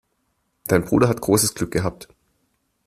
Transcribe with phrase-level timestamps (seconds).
[0.65, 2.07] Dein Bruder hat großes Glück gehabt.